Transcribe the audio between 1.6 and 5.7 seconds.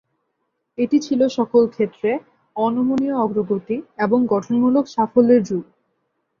ক্ষেত্রে অনমনীয় অগ্রগতি এবং গঠনমূলক সাফল্যের যুগ।